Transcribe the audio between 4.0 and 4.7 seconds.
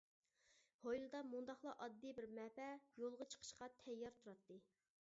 تۇراتتى.